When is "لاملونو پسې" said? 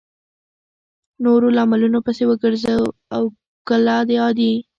1.57-2.23